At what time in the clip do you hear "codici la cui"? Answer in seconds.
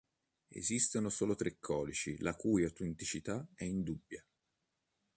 1.59-2.63